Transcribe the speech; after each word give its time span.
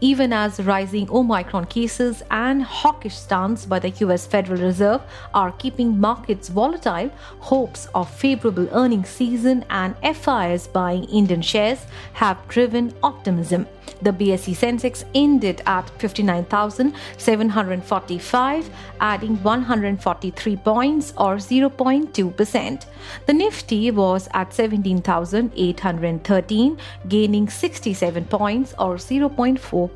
even 0.00 0.32
as 0.32 0.60
rising 0.60 1.10
Omicron 1.10 1.66
cases 1.66 2.22
and 2.30 2.62
hawkish 2.62 3.16
stance 3.16 3.66
by 3.66 3.78
the 3.78 3.90
US 4.06 4.26
Federal 4.26 4.60
Reserve 4.60 5.02
are 5.34 5.52
keeping 5.52 5.98
markets 5.98 6.48
volatile, 6.48 7.10
hopes 7.40 7.88
of 7.94 8.10
favorable 8.10 8.68
earnings 8.72 9.08
season 9.08 9.64
and 9.70 9.94
FIs 10.16 10.66
buying 10.68 11.04
Indian 11.04 11.42
shares 11.42 11.86
have 12.14 12.38
driven 12.48 12.92
optimism. 13.02 13.66
The 14.00 14.12
BSE 14.12 14.54
Sensex 14.54 15.02
ended 15.14 15.60
at 15.66 15.90
59,745, 15.98 18.70
adding 19.00 19.42
143 19.42 20.56
points 20.56 21.12
or 21.16 21.36
0.2%. 21.36 22.84
The 23.26 23.32
Nifty 23.32 23.90
was 23.90 24.28
at 24.34 24.54
17,813, 24.54 26.78
gaining 27.08 27.48
67 27.48 28.24
points 28.26 28.74
or 28.78 28.96
0.4%. 28.96 29.87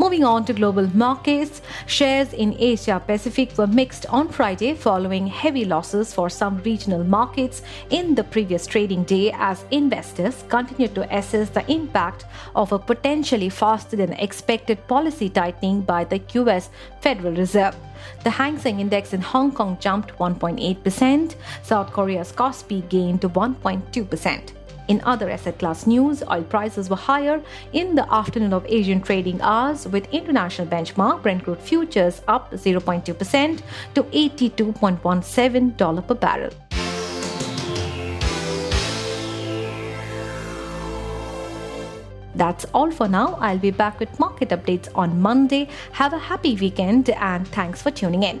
Moving 0.00 0.22
on 0.22 0.44
to 0.44 0.52
global 0.52 0.86
markets, 0.96 1.60
shares 1.86 2.32
in 2.32 2.54
Asia 2.56 3.02
Pacific 3.04 3.58
were 3.58 3.66
mixed 3.66 4.06
on 4.06 4.28
Friday 4.28 4.74
following 4.74 5.26
heavy 5.26 5.64
losses 5.64 6.14
for 6.14 6.30
some 6.30 6.58
regional 6.62 7.02
markets 7.02 7.62
in 7.90 8.14
the 8.14 8.22
previous 8.22 8.64
trading 8.64 9.02
day 9.02 9.32
as 9.32 9.64
investors 9.72 10.44
continued 10.48 10.94
to 10.94 11.16
assess 11.16 11.50
the 11.50 11.68
impact 11.68 12.26
of 12.54 12.70
a 12.70 12.78
potentially 12.78 13.48
faster 13.48 13.96
than 13.96 14.12
expected 14.12 14.86
policy 14.86 15.28
tightening 15.28 15.80
by 15.80 16.04
the 16.04 16.20
US 16.34 16.70
Federal 17.00 17.34
Reserve. 17.34 17.74
The 18.22 18.30
Hang 18.30 18.56
Seng 18.56 18.78
Index 18.78 19.12
in 19.12 19.20
Hong 19.20 19.50
Kong 19.50 19.78
jumped 19.80 20.16
1.8%, 20.18 21.34
South 21.64 21.90
Korea's 21.90 22.30
Kospi 22.30 22.88
gained 22.88 23.22
1.2%. 23.22 24.57
In 24.88 25.02
other 25.04 25.28
asset 25.28 25.58
class 25.58 25.86
news, 25.86 26.22
oil 26.30 26.42
prices 26.42 26.88
were 26.88 26.96
higher 26.96 27.42
in 27.74 27.94
the 27.94 28.10
afternoon 28.12 28.54
of 28.54 28.64
Asian 28.66 29.02
trading 29.02 29.40
hours, 29.42 29.86
with 29.86 30.08
international 30.12 30.66
benchmark 30.66 31.22
Brent 31.22 31.44
crude 31.44 31.60
futures 31.60 32.22
up 32.26 32.50
0.2% 32.52 33.60
to 33.94 34.02
$82.17 34.02 36.06
per 36.06 36.14
barrel. 36.14 36.50
That's 42.34 42.64
all 42.72 42.90
for 42.90 43.08
now. 43.08 43.36
I'll 43.40 43.58
be 43.58 43.72
back 43.72 44.00
with 44.00 44.18
market 44.18 44.48
updates 44.50 44.88
on 44.94 45.20
Monday. 45.20 45.68
Have 45.92 46.14
a 46.14 46.18
happy 46.18 46.54
weekend 46.54 47.10
and 47.10 47.46
thanks 47.48 47.82
for 47.82 47.90
tuning 47.90 48.22
in. 48.22 48.40